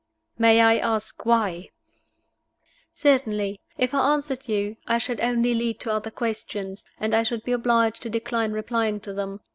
"May 0.39 0.61
I 0.61 0.95
as 0.95 1.11
k 1.11 1.19
why?" 1.25 1.69
"Certainly. 2.95 3.61
If 3.77 3.93
I 3.93 4.15
answered 4.15 4.49
you, 4.49 4.77
I 4.87 4.97
should 4.97 5.21
only 5.21 5.53
lead 5.53 5.79
to 5.81 5.91
other 5.93 6.09
questions, 6.09 6.87
and 6.99 7.13
I 7.13 7.21
should 7.21 7.43
be 7.43 7.51
obliged 7.51 8.01
to 8.01 8.09
decline 8.09 8.51
replying 8.51 8.99
to 9.01 9.13
them. 9.13 9.41